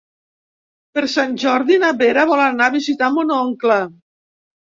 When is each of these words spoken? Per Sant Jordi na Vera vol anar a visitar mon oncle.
Per 0.97 1.01
Sant 1.15 1.35
Jordi 1.43 1.77
na 1.83 1.91
Vera 1.99 2.23
vol 2.31 2.41
anar 2.45 2.71
a 2.71 2.75
visitar 2.77 3.11
mon 3.19 3.35
oncle. 3.37 3.77